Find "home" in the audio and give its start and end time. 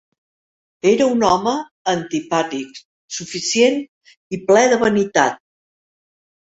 1.27-1.53